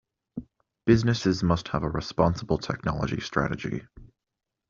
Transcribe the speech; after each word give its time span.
Businesses 0.87 1.43
must 1.43 1.67
have 1.67 1.83
a 1.83 1.87
responsible 1.87 2.57
technology 2.57 3.21
strategy. 3.21 3.85